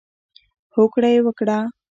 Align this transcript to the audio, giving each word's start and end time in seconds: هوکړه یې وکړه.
هوکړه 0.75 1.09
یې 1.13 1.19
وکړه. 1.25 1.57